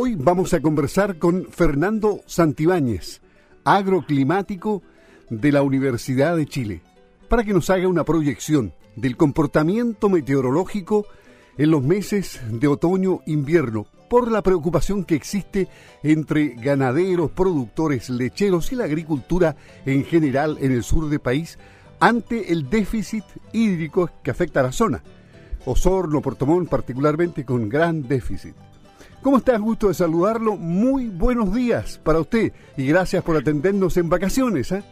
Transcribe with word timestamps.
Hoy 0.00 0.14
vamos 0.14 0.54
a 0.54 0.60
conversar 0.60 1.18
con 1.18 1.46
Fernando 1.46 2.20
Santibáñez, 2.24 3.20
agroclimático 3.64 4.80
de 5.28 5.50
la 5.50 5.62
Universidad 5.62 6.36
de 6.36 6.46
Chile, 6.46 6.82
para 7.28 7.42
que 7.42 7.52
nos 7.52 7.68
haga 7.68 7.88
una 7.88 8.04
proyección 8.04 8.74
del 8.94 9.16
comportamiento 9.16 10.08
meteorológico 10.08 11.04
en 11.56 11.72
los 11.72 11.82
meses 11.82 12.40
de 12.48 12.68
otoño-invierno 12.68 13.88
por 14.08 14.30
la 14.30 14.40
preocupación 14.40 15.02
que 15.02 15.16
existe 15.16 15.66
entre 16.04 16.50
ganaderos, 16.50 17.32
productores 17.32 18.08
lecheros 18.08 18.70
y 18.70 18.76
la 18.76 18.84
agricultura 18.84 19.56
en 19.84 20.04
general 20.04 20.58
en 20.60 20.70
el 20.70 20.84
sur 20.84 21.08
del 21.08 21.18
país 21.18 21.58
ante 21.98 22.52
el 22.52 22.70
déficit 22.70 23.24
hídrico 23.52 24.08
que 24.22 24.30
afecta 24.30 24.60
a 24.60 24.62
la 24.62 24.72
zona. 24.72 25.02
Osorno, 25.64 26.22
Portomón 26.22 26.66
particularmente 26.66 27.44
con 27.44 27.68
gran 27.68 28.06
déficit. 28.06 28.54
¿Cómo 29.22 29.38
está? 29.38 29.58
Gusto 29.58 29.88
de 29.88 29.94
saludarlo. 29.94 30.56
Muy 30.56 31.08
buenos 31.08 31.52
días 31.52 31.98
para 31.98 32.20
usted 32.20 32.52
y 32.76 32.86
gracias 32.86 33.24
por 33.24 33.36
atendernos 33.36 33.96
en 33.96 34.08
vacaciones. 34.08 34.70
¿eh? 34.70 34.82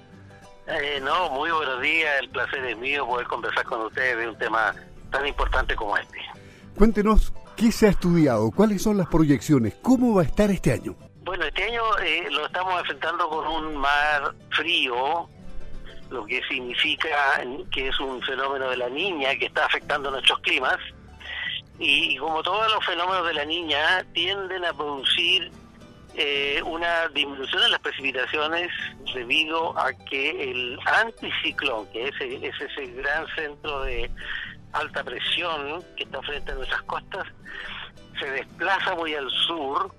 Eh, 0.66 1.00
no, 1.02 1.30
muy 1.30 1.50
buenos 1.50 1.80
días. 1.80 2.10
El 2.20 2.30
placer 2.30 2.64
es 2.64 2.76
mío 2.76 3.06
poder 3.06 3.26
conversar 3.28 3.64
con 3.64 3.82
ustedes 3.82 4.18
de 4.18 4.28
un 4.28 4.36
tema 4.36 4.74
tan 5.10 5.26
importante 5.26 5.76
como 5.76 5.96
este. 5.96 6.18
Cuéntenos 6.76 7.32
qué 7.56 7.70
se 7.70 7.86
ha 7.86 7.90
estudiado, 7.90 8.50
cuáles 8.50 8.82
son 8.82 8.98
las 8.98 9.06
proyecciones, 9.06 9.74
cómo 9.80 10.14
va 10.14 10.22
a 10.22 10.24
estar 10.24 10.50
este 10.50 10.72
año. 10.72 10.96
Bueno, 11.22 11.44
este 11.44 11.64
año 11.64 11.82
eh, 12.04 12.26
lo 12.30 12.46
estamos 12.46 12.80
enfrentando 12.80 13.28
con 13.28 13.46
un 13.46 13.76
mar 13.76 14.34
frío, 14.50 15.28
lo 16.10 16.26
que 16.26 16.42
significa 16.48 17.40
que 17.72 17.88
es 17.88 18.00
un 18.00 18.20
fenómeno 18.22 18.70
de 18.70 18.76
la 18.76 18.88
niña 18.88 19.36
que 19.38 19.46
está 19.46 19.66
afectando 19.66 20.10
nuestros 20.10 20.38
climas. 20.40 20.76
Y, 21.78 22.16
como 22.16 22.42
todos 22.42 22.72
los 22.72 22.84
fenómenos 22.84 23.26
de 23.26 23.34
la 23.34 23.44
niña, 23.44 24.04
tienden 24.14 24.64
a 24.64 24.72
producir 24.72 25.50
eh, 26.14 26.62
una 26.64 27.08
disminución 27.08 27.62
en 27.64 27.70
las 27.72 27.80
precipitaciones 27.80 28.70
debido 29.12 29.78
a 29.78 29.92
que 29.92 30.50
el 30.50 30.78
anticiclón, 30.86 31.86
que 31.92 32.08
es, 32.08 32.14
es 32.20 32.54
ese 32.60 32.86
gran 32.92 33.26
centro 33.34 33.82
de 33.82 34.10
alta 34.72 35.04
presión 35.04 35.84
que 35.96 36.04
está 36.04 36.22
frente 36.22 36.52
a 36.52 36.54
nuestras 36.54 36.82
costas, 36.82 37.26
se 38.18 38.30
desplaza 38.30 38.94
muy 38.94 39.14
al 39.14 39.30
sur 39.30 39.94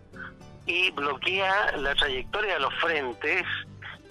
y 0.66 0.92
bloquea 0.92 1.78
la 1.78 1.94
trayectoria 1.96 2.56
de 2.56 2.60
los 2.60 2.74
frentes, 2.76 3.44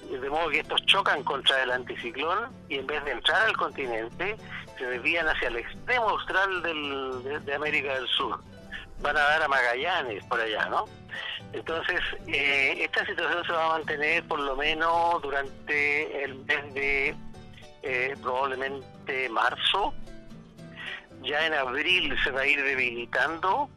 de 0.06 0.30
modo 0.30 0.48
que 0.50 0.60
estos 0.60 0.84
chocan 0.86 1.22
contra 1.24 1.62
el 1.62 1.70
anticiclón 1.70 2.50
y 2.68 2.78
en 2.78 2.86
vez 2.86 3.04
de 3.04 3.12
entrar 3.12 3.46
al 3.46 3.56
continente, 3.56 4.36
se 4.78 4.84
desvían 4.86 5.28
hacia 5.28 5.48
el 5.48 5.56
extremo 5.56 6.10
austral 6.10 6.62
del, 6.62 7.44
de, 7.44 7.54
América 7.54 7.94
del 7.94 8.08
Sur. 8.08 8.40
Van 9.00 9.16
a 9.16 9.20
dar 9.20 9.42
a 9.42 9.48
Magallanes 9.48 10.24
por 10.24 10.40
allá, 10.40 10.66
¿no? 10.66 10.84
Entonces, 11.52 12.00
eh, 12.26 12.78
esta 12.80 13.04
situación 13.06 13.44
se 13.44 13.52
va 13.52 13.66
a 13.66 13.78
mantener 13.78 14.26
por 14.26 14.40
lo 14.40 14.56
menos 14.56 15.22
durante 15.22 16.24
el 16.24 16.34
mes 16.44 16.74
de 16.74 17.16
eh, 17.82 18.14
probablemente 18.20 19.28
marzo, 19.28 19.94
ya 21.22 21.46
en 21.46 21.54
abril 21.54 22.16
se 22.22 22.30
va 22.30 22.42
a 22.42 22.46
ir 22.46 22.62
debilitando, 22.62 23.70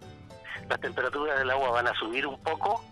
las 0.67 0.79
temperaturas 0.79 1.39
del 1.39 1.49
agua 1.51 1.71
van 1.71 1.87
a 1.87 1.93
subir 1.95 2.27
un 2.27 2.39
poco 2.41 2.83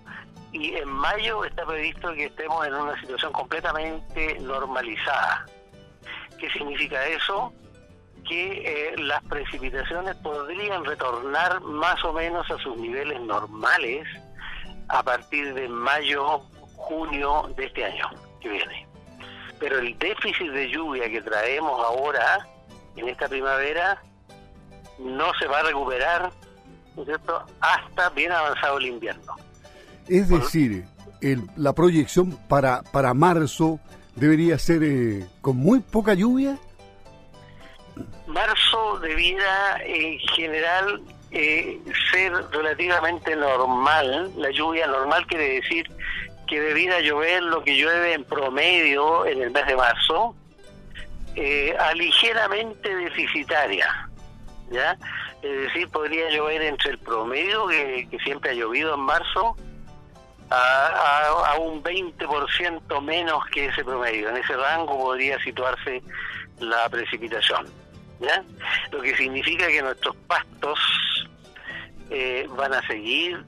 y 0.59 0.75
en 0.75 0.89
mayo 0.89 1.45
está 1.45 1.65
previsto 1.65 2.13
que 2.13 2.25
estemos 2.25 2.65
en 2.65 2.73
una 2.73 2.99
situación 2.99 3.31
completamente 3.31 4.39
normalizada. 4.39 5.45
¿Qué 6.39 6.49
significa 6.49 7.05
eso? 7.05 7.53
Que 8.27 8.91
eh, 8.91 8.97
las 8.97 9.23
precipitaciones 9.25 10.15
podrían 10.17 10.83
retornar 10.83 11.61
más 11.61 12.03
o 12.03 12.13
menos 12.13 12.49
a 12.49 12.57
sus 12.57 12.75
niveles 12.77 13.19
normales 13.21 14.07
a 14.89 15.03
partir 15.03 15.53
de 15.53 15.67
mayo, 15.67 16.39
junio 16.75 17.49
de 17.55 17.65
este 17.65 17.85
año 17.85 18.09
que 18.41 18.49
viene. 18.49 18.87
Pero 19.59 19.79
el 19.79 19.97
déficit 19.97 20.51
de 20.51 20.69
lluvia 20.69 21.09
que 21.09 21.21
traemos 21.21 21.83
ahora, 21.85 22.47
en 22.95 23.07
esta 23.09 23.27
primavera, 23.27 24.01
no 24.97 25.31
se 25.39 25.47
va 25.47 25.59
a 25.59 25.63
recuperar 25.63 26.31
cierto? 27.05 27.45
hasta 27.61 28.09
bien 28.09 28.31
avanzado 28.31 28.79
el 28.79 28.87
invierno. 28.87 29.35
Es 30.09 30.29
decir, 30.29 30.85
la 31.55 31.73
proyección 31.73 32.37
para, 32.47 32.81
para 32.83 33.13
marzo 33.13 33.79
debería 34.15 34.57
ser 34.57 34.83
eh, 34.83 35.25
con 35.41 35.57
muy 35.57 35.79
poca 35.79 36.13
lluvia. 36.13 36.57
Marzo 38.27 38.99
debiera 38.99 39.77
en 39.83 40.19
general 40.19 41.01
eh, 41.31 41.79
ser 42.11 42.33
relativamente 42.51 43.35
normal. 43.35 44.31
La 44.37 44.51
lluvia 44.51 44.87
normal 44.87 45.25
quiere 45.27 45.61
decir 45.61 45.89
que 46.47 46.59
debiera 46.59 47.01
llover 47.01 47.43
lo 47.43 47.63
que 47.63 47.75
llueve 47.75 48.13
en 48.13 48.23
promedio 48.23 49.25
en 49.25 49.41
el 49.41 49.51
mes 49.51 49.65
de 49.67 49.75
marzo, 49.75 50.35
eh, 51.35 51.75
a 51.77 51.93
ligeramente 51.93 52.95
deficitaria. 52.95 54.09
¿ya? 54.71 54.97
Es 55.41 55.61
decir, 55.61 55.89
podría 55.89 56.29
llover 56.29 56.61
entre 56.61 56.91
el 56.91 56.97
promedio 56.99 57.67
que, 57.67 58.17
siempre 58.23 58.51
ha 58.51 58.53
llovido 58.53 58.95
en 58.95 59.01
marzo 59.01 59.55
a, 60.49 61.53
a, 61.53 61.59
un 61.59 61.83
20% 61.83 63.01
menos 63.01 63.45
que 63.51 63.65
ese 63.65 63.83
promedio. 63.83 64.29
En 64.29 64.37
ese 64.37 64.55
rango 64.55 64.97
podría 64.97 65.39
situarse 65.39 66.01
la 66.59 66.87
precipitación. 66.89 67.67
Lo 68.91 69.01
que 69.01 69.15
significa 69.15 69.67
que 69.67 69.81
nuestros 69.81 70.15
pastos 70.27 70.79
eh, 72.09 72.47
van 72.55 72.73
a 72.73 72.85
seguir 72.87 73.43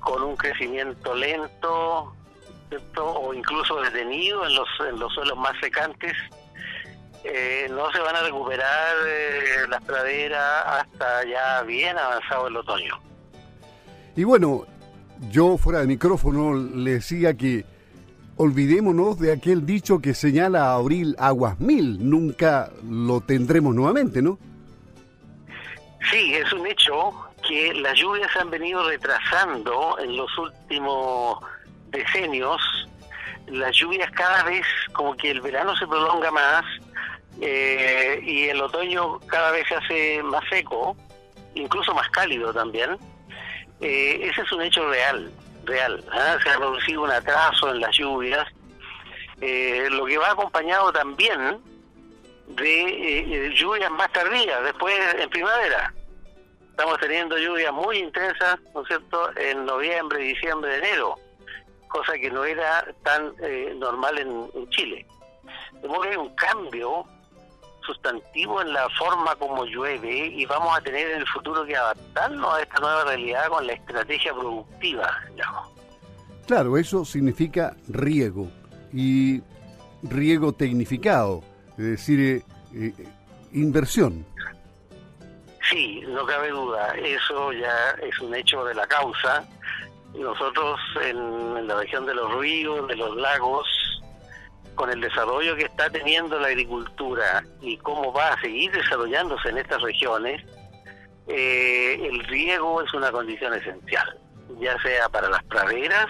con 0.00 0.22
un 0.22 0.36
crecimiento 0.36 1.14
lento 1.14 2.14
o 2.96 3.34
incluso 3.34 3.80
detenido 3.82 4.44
en 4.46 4.54
los, 4.54 4.68
en 4.88 4.98
los 4.98 5.12
suelos 5.14 5.38
más 5.38 5.52
secantes 5.60 6.12
eh, 7.24 7.68
no 7.70 7.90
se 7.92 8.00
van 8.00 8.16
a 8.16 8.20
recuperar 8.20 8.96
eh, 9.06 9.66
las 9.68 9.82
praderas 9.84 10.64
hasta 10.66 11.24
ya 11.24 11.62
bien 11.62 11.96
avanzado 11.96 12.48
el 12.48 12.56
otoño. 12.56 13.00
Y 14.14 14.24
bueno, 14.24 14.66
yo 15.30 15.56
fuera 15.58 15.80
de 15.80 15.86
micrófono 15.86 16.54
le 16.54 16.94
decía 16.94 17.34
que 17.34 17.64
olvidémonos 18.36 19.18
de 19.18 19.32
aquel 19.32 19.64
dicho 19.64 20.00
que 20.00 20.14
señala 20.14 20.66
a 20.66 20.74
abril 20.74 21.14
aguas 21.18 21.60
mil, 21.60 22.08
nunca 22.08 22.70
lo 22.88 23.20
tendremos 23.20 23.74
nuevamente, 23.74 24.22
¿no? 24.22 24.38
Sí, 26.10 26.34
es 26.34 26.52
un 26.52 26.66
hecho 26.66 27.12
que 27.46 27.72
las 27.74 27.98
lluvias 27.98 28.30
han 28.36 28.50
venido 28.50 28.86
retrasando 28.88 29.98
en 29.98 30.16
los 30.16 30.36
últimos 30.38 31.38
decenios. 31.90 32.60
Las 33.46 33.76
lluvias 33.76 34.10
cada 34.12 34.42
vez, 34.44 34.66
como 34.92 35.16
que 35.16 35.30
el 35.30 35.40
verano 35.40 35.76
se 35.76 35.86
prolonga 35.86 36.30
más, 36.30 36.64
eh, 37.40 38.20
y 38.24 38.44
el 38.44 38.60
otoño 38.60 39.18
cada 39.26 39.50
vez 39.50 39.66
se 39.68 39.74
hace 39.74 40.22
más 40.22 40.42
seco, 40.48 40.96
incluso 41.54 41.94
más 41.94 42.08
cálido 42.10 42.52
también. 42.52 42.96
Eh, 43.80 44.28
ese 44.28 44.42
es 44.42 44.52
un 44.52 44.62
hecho 44.62 44.88
real, 44.88 45.30
real. 45.64 46.04
¿ah? 46.12 46.38
Se 46.42 46.50
ha 46.50 46.56
producido 46.56 47.02
un 47.02 47.10
atraso 47.10 47.70
en 47.70 47.80
las 47.80 47.96
lluvias, 47.96 48.46
eh, 49.40 49.88
lo 49.90 50.06
que 50.06 50.18
va 50.18 50.30
acompañado 50.30 50.92
también 50.92 51.60
de 52.46 53.52
lluvias 53.56 53.90
más 53.90 54.12
tardías, 54.12 54.62
después 54.64 54.94
en 55.18 55.28
primavera. 55.30 55.92
Estamos 56.70 56.98
teniendo 56.98 57.38
lluvias 57.38 57.72
muy 57.72 57.98
intensas, 57.98 58.58
¿no 58.74 58.82
es 58.82 58.88
cierto?, 58.88 59.30
en 59.36 59.64
noviembre, 59.64 60.18
diciembre, 60.18 60.76
enero, 60.76 61.16
cosa 61.88 62.14
que 62.14 62.30
no 62.30 62.44
era 62.44 62.84
tan 63.02 63.32
normal 63.78 64.18
en, 64.18 64.50
en 64.54 64.68
Chile. 64.70 65.06
De 65.80 65.88
modo 65.88 66.02
que 66.02 66.08
hay 66.08 66.16
un 66.16 66.34
cambio 66.34 67.06
sustantivo 67.84 68.60
en 68.60 68.72
la 68.72 68.88
forma 68.90 69.34
como 69.36 69.64
llueve 69.64 70.26
y 70.26 70.44
vamos 70.46 70.76
a 70.76 70.80
tener 70.80 71.10
en 71.10 71.20
el 71.20 71.26
futuro 71.28 71.64
que 71.64 71.76
adaptarnos 71.76 72.54
a 72.54 72.62
esta 72.62 72.80
nueva 72.80 73.04
realidad 73.04 73.48
con 73.48 73.66
la 73.66 73.74
estrategia 73.74 74.32
productiva, 74.32 75.10
Claro, 76.46 76.76
eso 76.76 77.06
significa 77.06 77.74
riego 77.88 78.50
y 78.92 79.40
riego 80.02 80.52
tecnificado, 80.52 81.42
es 81.70 81.84
decir, 81.84 82.20
eh, 82.20 82.42
eh, 82.74 82.92
inversión. 83.52 84.26
Sí, 85.70 86.02
no 86.06 86.26
cabe 86.26 86.50
duda, 86.50 86.94
eso 86.96 87.52
ya 87.52 87.90
es 88.02 88.18
un 88.20 88.34
hecho 88.34 88.62
de 88.64 88.74
la 88.74 88.86
causa. 88.86 89.42
Nosotros 90.14 90.78
en 91.02 91.66
la 91.66 91.76
región 91.76 92.04
de 92.04 92.14
los 92.14 92.34
ríos, 92.38 92.86
de 92.88 92.96
los 92.96 93.16
lagos, 93.16 93.66
con 94.74 94.90
el 94.90 95.00
desarrollo 95.00 95.56
que 95.56 95.64
está 95.64 95.88
teniendo 95.90 96.38
la 96.38 96.48
agricultura 96.48 97.44
y 97.60 97.76
cómo 97.78 98.12
va 98.12 98.28
a 98.34 98.40
seguir 98.40 98.72
desarrollándose 98.72 99.48
en 99.48 99.58
estas 99.58 99.80
regiones, 99.82 100.42
eh, 101.26 102.08
el 102.10 102.24
riego 102.24 102.82
es 102.82 102.92
una 102.92 103.10
condición 103.10 103.54
esencial, 103.54 104.18
ya 104.60 104.76
sea 104.82 105.08
para 105.08 105.28
las 105.28 105.42
praderas, 105.44 106.06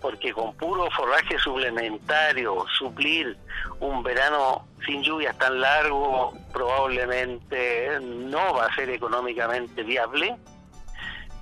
porque 0.00 0.32
con 0.32 0.54
puro 0.56 0.90
forraje 0.90 1.38
suplementario, 1.38 2.66
suplir 2.76 3.36
un 3.80 4.02
verano 4.02 4.66
sin 4.84 5.02
lluvias 5.02 5.36
tan 5.38 5.60
largo 5.60 6.34
probablemente 6.52 7.98
no 8.02 8.54
va 8.54 8.66
a 8.66 8.74
ser 8.74 8.90
económicamente 8.90 9.82
viable. 9.82 10.36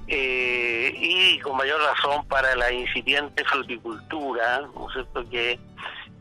eh, 0.08 0.92
y 0.96 1.38
con 1.40 1.56
mayor 1.56 1.80
razón 1.80 2.26
para 2.26 2.54
la 2.56 2.72
incipiente 2.72 3.44
fruticultura, 3.44 4.60
¿no 4.74 4.88
es 4.88 4.94
cierto?, 4.94 5.28
que 5.30 5.58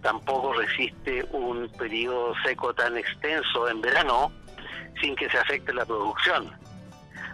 tampoco 0.02 0.54
resiste 0.54 1.26
un 1.32 1.70
periodo 1.78 2.34
seco 2.44 2.74
tan 2.74 2.98
extenso 2.98 3.70
en 3.70 3.82
verano 3.82 4.32
sin 5.00 5.16
que 5.16 5.30
se 5.30 5.38
afecte 5.38 5.74
la 5.74 5.86
producción. 5.86 6.52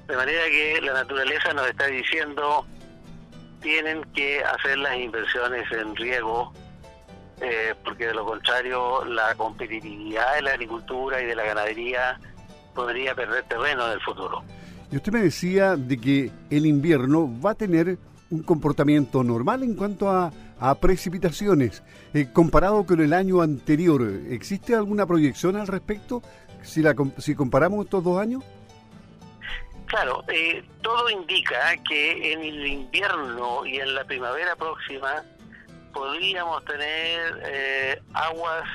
De 0.07 0.15
manera 0.15 0.43
que 0.45 0.79
la 0.81 0.93
naturaleza 0.93 1.53
nos 1.53 1.67
está 1.67 1.87
diciendo 1.87 2.65
tienen 3.61 4.03
que 4.13 4.43
hacer 4.43 4.77
las 4.77 4.95
inversiones 4.97 5.69
en 5.71 5.95
riego 5.95 6.53
eh, 7.39 7.75
porque 7.83 8.07
de 8.07 8.13
lo 8.13 8.25
contrario 8.25 9.05
la 9.05 9.35
competitividad 9.35 10.35
de 10.35 10.41
la 10.41 10.51
agricultura 10.51 11.21
y 11.21 11.25
de 11.25 11.35
la 11.35 11.43
ganadería 11.43 12.19
podría 12.73 13.13
perder 13.13 13.43
terreno 13.43 13.85
en 13.87 13.93
el 13.93 14.01
futuro. 14.01 14.43
Y 14.91 14.95
usted 14.95 15.11
me 15.11 15.21
decía 15.21 15.75
de 15.75 15.99
que 15.99 16.31
el 16.49 16.65
invierno 16.65 17.29
va 17.43 17.51
a 17.51 17.55
tener 17.55 17.97
un 18.29 18.43
comportamiento 18.43 19.23
normal 19.23 19.63
en 19.63 19.75
cuanto 19.75 20.09
a, 20.09 20.31
precipitaciones, 20.81 21.83
eh, 22.13 22.29
comparado 22.33 22.85
con 22.85 22.99
el 22.99 23.13
año 23.13 23.41
anterior. 23.41 24.01
¿Existe 24.29 24.75
alguna 24.75 25.05
proyección 25.05 25.55
al 25.55 25.67
respecto 25.67 26.21
si, 26.63 26.81
la, 26.81 26.95
si 27.19 27.35
comparamos 27.35 27.85
estos 27.85 28.03
dos 28.03 28.19
años? 28.19 28.43
Claro, 29.87 30.23
eh, 30.27 30.63
todo 30.81 31.09
indica 31.09 31.75
que 31.87 32.33
en 32.33 32.41
el 32.41 32.67
invierno 32.67 33.65
y 33.65 33.77
en 33.77 33.95
la 33.95 34.03
primavera 34.03 34.55
próxima 34.55 35.23
podríamos 35.93 36.63
tener 36.65 37.41
eh, 37.45 38.01
aguas 38.13 38.65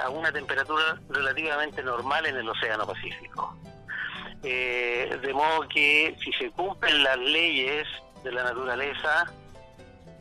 a 0.00 0.10
una 0.10 0.30
temperatura 0.30 1.00
relativamente 1.08 1.82
normal 1.82 2.26
en 2.26 2.36
el 2.36 2.48
Océano 2.48 2.86
Pacífico. 2.86 3.56
Eh, 4.42 5.18
de 5.22 5.32
modo 5.32 5.66
que 5.68 6.16
si 6.22 6.32
se 6.32 6.50
cumplen 6.50 7.02
las 7.02 7.18
leyes 7.18 7.86
de 8.22 8.32
la 8.32 8.44
naturaleza, 8.44 9.26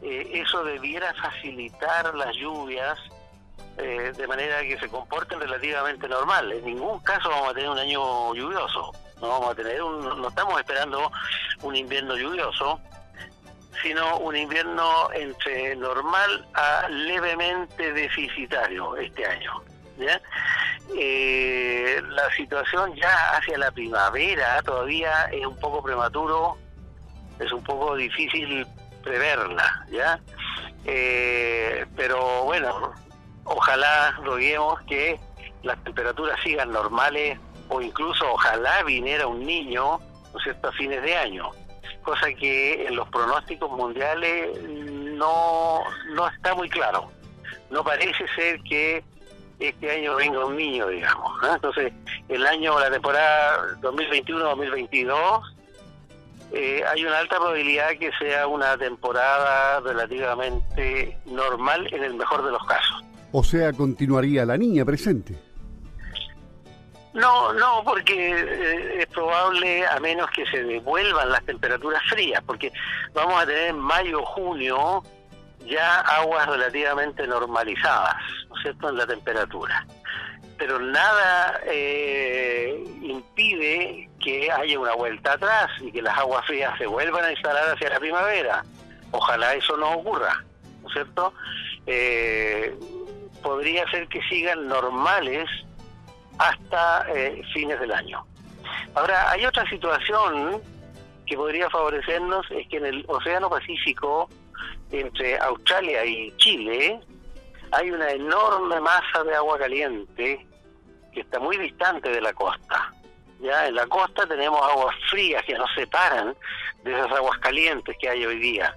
eh, 0.01 0.29
eso 0.33 0.63
debiera 0.63 1.13
facilitar 1.15 2.13
las 2.15 2.35
lluvias 2.35 2.99
de 3.77 4.27
manera 4.27 4.61
que 4.61 4.77
se 4.77 4.89
comporten 4.89 5.39
relativamente 5.39 6.07
normal. 6.07 6.51
En 6.51 6.65
ningún 6.65 6.99
caso 6.99 7.29
vamos 7.29 7.49
a 7.49 7.53
tener 7.55 7.69
un 7.69 7.79
año 7.79 8.35
lluvioso, 8.35 8.91
no 9.19 9.29
vamos 9.29 9.51
a 9.51 9.55
tener 9.55 9.81
un, 9.81 10.21
no 10.21 10.27
estamos 10.27 10.59
esperando 10.59 11.11
un 11.63 11.75
invierno 11.75 12.15
lluvioso, 12.15 12.79
sino 13.81 14.17
un 14.17 14.35
invierno 14.35 15.11
entre 15.13 15.75
normal 15.75 16.45
a 16.53 16.87
levemente 16.89 17.93
deficitario 17.93 18.95
este 18.97 19.25
año. 19.25 19.63
Eh, 20.97 22.01
la 22.09 22.31
situación 22.33 22.95
ya 22.95 23.37
hacia 23.37 23.57
la 23.57 23.71
primavera 23.71 24.61
todavía 24.63 25.25
es 25.31 25.45
un 25.45 25.57
poco 25.57 25.81
prematuro, 25.81 26.57
es 27.39 27.51
un 27.51 27.63
poco 27.63 27.95
difícil 27.95 28.65
preverla, 29.03 29.85
¿ya? 29.89 30.19
Eh, 30.85 31.85
pero 31.95 32.43
bueno, 32.43 32.93
ojalá 33.43 34.11
roguemos 34.23 34.81
que 34.81 35.19
las 35.63 35.81
temperaturas 35.83 36.39
sigan 36.43 36.71
normales 36.71 37.39
o 37.69 37.81
incluso 37.81 38.25
ojalá 38.31 38.83
viniera 38.83 39.27
un 39.27 39.45
niño, 39.45 39.99
¿no 40.33 40.39
es 40.39 40.43
cierto?, 40.43 40.67
a 40.67 40.71
fines 40.73 41.01
de 41.03 41.15
año 41.15 41.51
cosa 42.01 42.33
que 42.33 42.85
en 42.87 42.95
los 42.95 43.07
pronósticos 43.09 43.71
mundiales 43.71 44.61
no, 44.63 45.81
no 46.13 46.27
está 46.27 46.55
muy 46.55 46.69
claro. 46.69 47.11
No 47.69 47.83
parece 47.83 48.25
ser 48.35 48.61
que 48.63 49.03
este 49.59 49.91
año 49.91 50.15
venga 50.15 50.45
un 50.45 50.57
niño, 50.57 50.87
digamos. 50.87 51.31
Entonces, 51.53 51.93
el 52.27 52.45
año, 52.45 52.79
la 52.79 52.89
temporada 52.89 53.77
2021-2022, 53.81 55.55
eh, 56.53 56.83
hay 56.85 57.05
una 57.05 57.19
alta 57.19 57.37
probabilidad 57.37 57.91
que 57.97 58.11
sea 58.19 58.47
una 58.47 58.77
temporada 58.77 59.79
relativamente 59.79 61.17
normal 61.25 61.87
en 61.93 62.03
el 62.03 62.15
mejor 62.15 62.43
de 62.43 62.51
los 62.51 62.63
casos. 62.65 63.03
O 63.31 63.43
sea, 63.43 63.71
continuaría 63.71 64.45
la 64.45 64.57
niña 64.57 64.83
presente. 64.83 65.33
No, 67.13 67.53
no, 67.53 67.83
porque 67.83 68.31
eh, 68.31 69.01
es 69.01 69.07
probable, 69.07 69.85
a 69.85 69.99
menos 69.99 70.29
que 70.31 70.45
se 70.45 70.63
devuelvan 70.63 71.29
las 71.29 71.43
temperaturas 71.45 72.01
frías, 72.09 72.41
porque 72.45 72.71
vamos 73.13 73.41
a 73.41 73.45
tener 73.45 73.69
en 73.69 73.79
mayo, 73.79 74.23
junio 74.25 75.03
ya 75.65 75.99
aguas 76.01 76.47
relativamente 76.47 77.27
normalizadas, 77.27 78.15
¿no 78.49 78.55
es 78.55 78.61
cierto?, 78.63 78.89
en 78.89 78.97
la 78.97 79.07
temperatura. 79.07 79.85
Pero 80.57 80.79
nada 80.79 81.59
eh, 81.65 82.83
impide 83.01 84.09
que 84.23 84.51
haya 84.51 84.79
una 84.79 84.93
vuelta 84.93 85.33
atrás 85.33 85.69
y 85.81 85.91
que 85.91 86.01
las 86.01 86.17
aguas 86.17 86.45
frías 86.45 86.77
se 86.77 86.85
vuelvan 86.85 87.25
a 87.25 87.31
instalar 87.31 87.73
hacia 87.73 87.89
la 87.89 87.99
primavera. 87.99 88.63
Ojalá 89.11 89.53
eso 89.55 89.75
no 89.77 89.91
ocurra, 89.91 90.43
¿no 90.81 90.87
es 90.87 90.93
cierto? 90.93 91.33
Eh, 91.85 92.73
podría 93.41 93.89
ser 93.89 94.07
que 94.07 94.21
sigan 94.23 94.67
normales 94.67 95.49
hasta 96.37 97.05
eh, 97.13 97.41
fines 97.53 97.79
del 97.79 97.91
año. 97.91 98.25
Ahora, 98.95 99.31
hay 99.31 99.45
otra 99.45 99.67
situación 99.69 100.61
que 101.25 101.35
podría 101.35 101.69
favorecernos, 101.69 102.45
es 102.51 102.67
que 102.67 102.77
en 102.77 102.85
el 102.85 103.05
Océano 103.07 103.49
Pacífico, 103.49 104.29
entre 104.91 105.37
Australia 105.39 106.05
y 106.05 106.35
Chile, 106.37 106.99
hay 107.71 107.91
una 107.91 108.11
enorme 108.11 108.79
masa 108.81 109.23
de 109.23 109.35
agua 109.35 109.57
caliente 109.57 110.45
que 111.13 111.21
está 111.21 111.39
muy 111.39 111.57
distante 111.57 112.09
de 112.09 112.21
la 112.21 112.33
costa. 112.33 112.93
Ya 113.41 113.67
en 113.67 113.75
la 113.75 113.87
costa 113.87 114.27
tenemos 114.27 114.61
aguas 114.61 114.95
frías 115.09 115.43
que 115.45 115.55
nos 115.55 115.71
separan 115.73 116.35
de 116.83 116.93
esas 116.93 117.11
aguas 117.11 117.37
calientes 117.39 117.95
que 117.99 118.09
hay 118.09 118.25
hoy 118.25 118.39
día. 118.39 118.75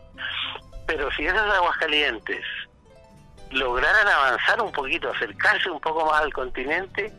Pero 0.86 1.10
si 1.12 1.26
esas 1.26 1.54
aguas 1.54 1.76
calientes 1.76 2.44
lograran 3.50 4.08
avanzar 4.08 4.60
un 4.60 4.72
poquito, 4.72 5.10
acercarse 5.10 5.70
un 5.70 5.80
poco 5.80 6.06
más 6.06 6.22
al 6.22 6.32
continente, 6.32 7.12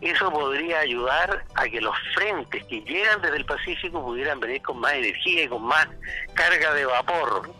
eso 0.00 0.30
podría 0.30 0.80
ayudar 0.80 1.44
a 1.54 1.64
que 1.64 1.80
los 1.80 1.96
frentes 2.14 2.64
que 2.66 2.80
llegan 2.82 3.20
desde 3.20 3.36
el 3.36 3.44
Pacífico 3.44 4.02
pudieran 4.02 4.40
venir 4.40 4.62
con 4.62 4.78
más 4.78 4.94
energía 4.94 5.44
y 5.44 5.48
con 5.48 5.62
más 5.62 5.86
carga 6.34 6.72
de 6.74 6.86
vapor. 6.86 7.52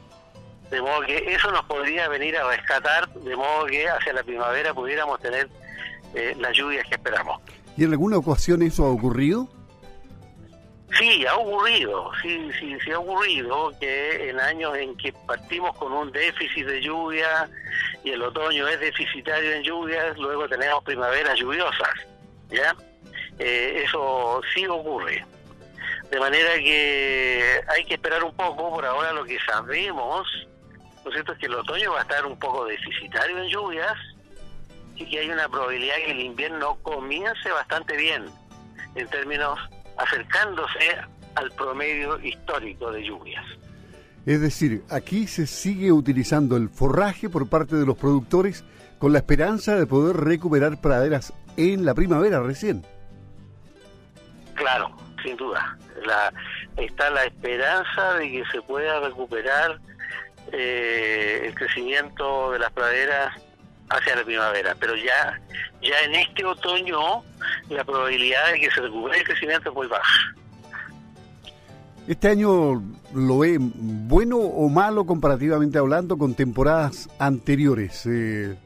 De 0.71 0.81
modo 0.81 1.03
que 1.03 1.35
eso 1.35 1.51
nos 1.51 1.65
podría 1.65 2.09
venir 2.09 2.37
a 2.37 2.49
rescatar, 2.49 3.09
de 3.09 3.37
modo 3.37 3.67
que 3.67 3.89
hacia 3.89 4.15
la 4.15 4.23
primavera 4.23 4.73
pudiéramos 4.73 5.21
tener 5.21 5.49
eh, 6.15 6.35
las 6.39 6.53
lluvias 6.57 6.87
que 6.89 6.95
esperamos. 6.95 7.41
¿Y 7.77 7.85
en 7.85 7.93
alguna 7.93 8.19
ocasión 8.19 8.63
eso 8.63 8.85
ha 8.85 8.91
ocurrido? 8.91 9.49
Sí, 10.99 11.25
ha 11.27 11.35
ocurrido, 11.37 12.11
sí, 12.21 12.51
sí, 12.61 12.77
sí 12.85 12.91
ha 12.91 12.99
ocurrido 12.99 13.73
que 13.81 14.29
en 14.29 14.39
años 14.39 14.77
en 14.77 14.95
que 14.99 15.13
partimos 15.27 15.75
con 15.79 15.91
un 15.91 16.13
déficit 16.13 16.67
de 16.67 16.83
lluvia 16.83 17.49
y 18.05 18.11
el 18.11 18.23
otoño 18.23 18.69
es 18.69 18.79
deficitario 18.79 19.53
en 19.53 19.63
lluvias, 19.63 20.19
luego 20.19 20.47
tenemos 20.49 20.85
primaveras 20.85 21.39
lluviosas, 21.39 21.95
¿ya? 22.51 22.77
Eh, 23.39 23.85
eso 23.87 24.43
sí 24.53 24.67
ocurre. 24.67 25.25
De 26.11 26.21
manera 26.21 26.55
que 26.57 27.61
hay 27.69 27.85
que 27.87 27.95
esperar 27.95 28.23
un 28.23 28.37
poco, 28.37 28.71
por 28.71 28.85
ahora 28.85 29.15
lo 29.15 29.25
que 29.25 29.39
sabemos, 29.47 30.29
lo 31.07 31.11
cierto 31.11 31.33
es 31.33 31.39
que 31.39 31.47
el 31.47 31.55
otoño 31.55 31.93
va 31.93 32.01
a 32.01 32.03
estar 32.03 32.27
un 32.27 32.39
poco 32.39 32.67
deficitario 32.67 33.39
en 33.39 33.49
lluvias 33.49 33.97
que 35.07 35.21
hay 35.21 35.31
una 35.31 35.49
probabilidad 35.49 35.97
que 35.97 36.13
el 36.13 36.21
invierno 36.21 36.77
comience 36.83 37.51
bastante 37.51 37.97
bien 37.97 38.25
en 38.95 39.09
términos 39.09 39.59
acercándose 39.97 40.97
al 41.35 41.51
promedio 41.53 42.21
histórico 42.21 42.93
de 42.93 43.05
lluvias. 43.05 43.45
Es 44.25 44.41
decir, 44.41 44.85
aquí 44.89 45.27
se 45.27 45.47
sigue 45.47 45.91
utilizando 45.91 46.57
el 46.57 46.69
forraje 46.69 47.29
por 47.29 47.49
parte 47.49 47.77
de 47.77 47.87
los 47.87 47.97
productores 47.97 48.65
con 48.99 49.13
la 49.13 49.19
esperanza 49.19 49.77
de 49.77 49.87
poder 49.87 50.17
recuperar 50.17 50.81
praderas 50.81 51.33
en 51.57 51.85
la 51.85 51.95
primavera 51.95 52.41
recién. 52.41 52.85
Claro, 54.55 54.95
sin 55.25 55.37
duda. 55.37 55.77
La, 56.07 56.33
está 56.77 57.11
la 57.11 57.25
esperanza 57.25 58.15
de 58.15 58.31
que 58.31 58.45
se 58.53 58.63
pueda 58.63 59.01
recuperar 59.01 59.81
eh, 60.53 61.43
el 61.47 61.55
crecimiento 61.55 62.53
de 62.53 62.61
las 62.61 62.73
praderas 62.73 63.37
hacia 63.91 64.17
la 64.17 64.25
primavera, 64.25 64.75
pero 64.79 64.97
ya 64.97 65.41
ya 65.83 66.01
en 66.05 66.15
este 66.15 66.45
otoño 66.45 67.25
la 67.69 67.85
probabilidad 67.85 68.53
de 68.53 68.61
que 68.61 68.71
se 68.71 68.81
recupere 68.81 69.19
el 69.19 69.25
crecimiento 69.25 69.69
es 69.69 69.75
muy 69.75 69.87
baja. 69.89 70.35
¿Este 72.07 72.29
año 72.29 72.83
lo 73.15 73.39
ve 73.39 73.59
bueno 73.61 74.39
o 74.39 74.69
malo 74.69 75.07
comparativamente 75.07 75.79
hablando 75.79 76.19
con 76.19 76.35
temporadas 76.35 77.09
anteriores? 77.19 78.07
Eh, 78.07 78.57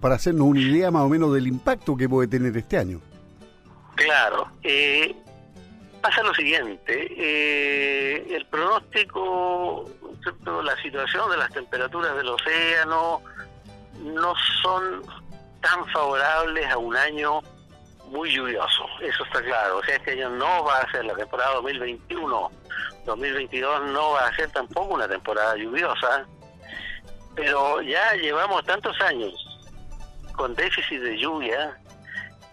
para 0.00 0.16
hacernos 0.16 0.46
una 0.46 0.60
idea 0.60 0.90
más 0.90 1.02
o 1.02 1.08
menos 1.08 1.32
del 1.34 1.46
impacto 1.46 1.96
que 1.96 2.08
puede 2.08 2.28
tener 2.28 2.56
este 2.56 2.78
año. 2.78 3.00
Claro. 3.94 4.50
Eh, 4.62 5.14
pasa 6.00 6.22
lo 6.22 6.34
siguiente. 6.34 7.08
Eh, 7.16 8.26
el 8.36 8.46
pronóstico, 8.46 9.90
la 10.62 10.76
situación 10.82 11.30
de 11.30 11.36
las 11.36 11.50
temperaturas 11.52 12.16
del 12.16 12.28
océano 12.28 13.22
no 14.00 14.34
son 14.62 15.02
tan 15.60 15.86
favorables 15.88 16.66
a 16.70 16.78
un 16.78 16.96
año 16.96 17.40
muy 18.06 18.32
lluvioso, 18.32 18.86
eso 19.02 19.24
está 19.24 19.42
claro. 19.42 19.78
O 19.78 19.84
sea, 19.84 19.96
este 19.96 20.12
año 20.12 20.30
no 20.30 20.64
va 20.64 20.78
a 20.78 20.90
ser 20.90 21.04
la 21.04 21.14
temporada 21.14 21.54
2021 21.54 22.50
2022 23.08 23.90
no 23.90 24.10
va 24.12 24.26
a 24.26 24.36
ser 24.36 24.50
tampoco 24.50 24.94
una 24.94 25.08
temporada 25.08 25.56
lluviosa, 25.56 26.26
pero 27.34 27.80
ya 27.80 28.14
llevamos 28.14 28.64
tantos 28.66 29.00
años 29.00 29.32
con 30.36 30.54
déficit 30.54 31.00
de 31.00 31.16
lluvia 31.16 31.76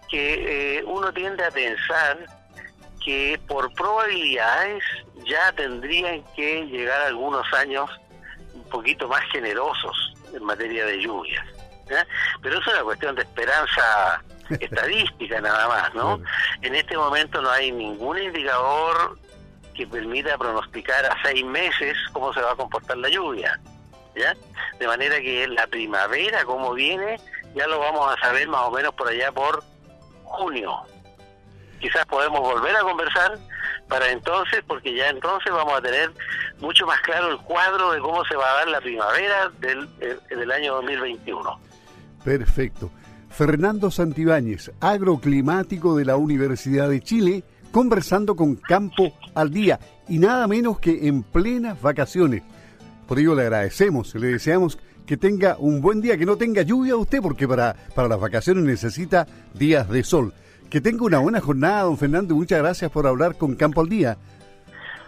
que 0.08 0.78
eh, 0.78 0.84
uno 0.84 1.12
tiende 1.12 1.44
a 1.44 1.50
pensar 1.50 2.26
que 3.04 3.38
por 3.46 3.72
probabilidades 3.74 4.82
ya 5.26 5.52
tendrían 5.52 6.24
que 6.34 6.64
llegar 6.64 7.02
algunos 7.02 7.46
años 7.52 7.90
un 8.54 8.64
poquito 8.64 9.06
más 9.08 9.22
generosos 9.30 10.14
en 10.34 10.44
materia 10.44 10.86
de 10.86 11.00
lluvias. 11.00 11.44
Pero 12.42 12.58
es 12.58 12.66
una 12.66 12.82
cuestión 12.82 13.14
de 13.14 13.22
esperanza 13.22 14.22
estadística 14.60 15.40
nada 15.40 15.68
más, 15.68 15.94
¿no? 15.94 16.20
En 16.62 16.74
este 16.74 16.96
momento 16.96 17.40
no 17.40 17.50
hay 17.50 17.72
ningún 17.72 18.18
indicador 18.18 19.18
que 19.74 19.86
permita 19.86 20.38
pronosticar 20.38 21.04
a 21.04 21.16
seis 21.22 21.44
meses 21.44 21.96
cómo 22.12 22.32
se 22.32 22.40
va 22.40 22.52
a 22.52 22.56
comportar 22.56 22.96
la 22.96 23.08
lluvia, 23.08 23.60
¿ya? 24.14 24.34
De 24.78 24.86
manera 24.86 25.20
que 25.20 25.46
la 25.48 25.66
primavera, 25.66 26.44
como 26.44 26.72
viene, 26.74 27.20
ya 27.54 27.66
lo 27.66 27.78
vamos 27.78 28.14
a 28.14 28.20
saber 28.20 28.48
más 28.48 28.62
o 28.62 28.70
menos 28.70 28.94
por 28.94 29.08
allá 29.08 29.30
por 29.32 29.62
junio. 30.24 30.82
Quizás 31.80 32.06
podemos 32.06 32.40
volver 32.40 32.74
a 32.74 32.80
conversar 32.80 33.38
para 33.88 34.08
entonces, 34.10 34.62
porque 34.66 34.94
ya 34.94 35.08
entonces 35.08 35.52
vamos 35.52 35.78
a 35.78 35.82
tener 35.82 36.10
mucho 36.60 36.86
más 36.86 37.00
claro 37.00 37.30
el 37.30 37.38
cuadro 37.38 37.92
de 37.92 38.00
cómo 38.00 38.24
se 38.24 38.36
va 38.36 38.50
a 38.50 38.54
dar 38.58 38.68
la 38.68 38.80
primavera 38.80 39.50
del, 39.60 39.88
eh, 40.00 40.18
del 40.30 40.50
año 40.50 40.74
2021. 40.74 41.60
Perfecto. 42.24 42.90
Fernando 43.30 43.90
Santibáñez, 43.90 44.72
agroclimático 44.80 45.96
de 45.96 46.06
la 46.06 46.16
Universidad 46.16 46.88
de 46.88 47.02
Chile, 47.02 47.44
conversando 47.70 48.34
con 48.34 48.56
Campo 48.56 49.12
al 49.34 49.50
Día 49.50 49.78
y 50.08 50.18
nada 50.18 50.46
menos 50.46 50.78
que 50.80 51.06
en 51.08 51.22
plenas 51.22 51.80
vacaciones. 51.82 52.42
Por 53.06 53.18
ello 53.18 53.34
le 53.34 53.42
agradecemos, 53.42 54.14
le 54.14 54.28
deseamos 54.28 54.78
que 55.06 55.16
tenga 55.16 55.56
un 55.58 55.80
buen 55.80 56.00
día, 56.00 56.18
que 56.18 56.26
no 56.26 56.36
tenga 56.36 56.62
lluvia 56.62 56.96
usted, 56.96 57.20
porque 57.22 57.46
para, 57.46 57.76
para 57.94 58.08
las 58.08 58.18
vacaciones 58.18 58.64
necesita 58.64 59.26
días 59.54 59.88
de 59.88 60.02
sol. 60.02 60.34
Que 60.68 60.80
tenga 60.80 61.04
una 61.04 61.18
buena 61.18 61.40
jornada, 61.40 61.82
don 61.82 61.96
Fernando, 61.96 62.34
y 62.34 62.38
muchas 62.38 62.58
gracias 62.58 62.90
por 62.90 63.06
hablar 63.06 63.36
con 63.36 63.54
Campo 63.54 63.82
al 63.82 63.88
Día. 63.88 64.18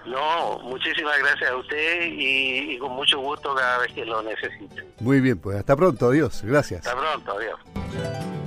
No, 0.08 0.58
muchísimas 0.60 1.18
gracias 1.18 1.50
a 1.50 1.56
usted 1.56 2.02
y, 2.04 2.78
con 2.78 2.92
mucho 2.92 3.20
gusto 3.20 3.54
cada 3.54 3.78
vez 3.78 3.92
que 3.92 4.04
lo 4.04 4.22
necesite. 4.22 4.86
Muy 5.00 5.20
bien, 5.20 5.38
pues 5.38 5.58
hasta 5.58 5.76
pronto, 5.76 6.08
adiós, 6.08 6.42
gracias. 6.42 6.86
Hasta 6.86 6.98
pronto, 6.98 7.32
adiós. 7.32 8.37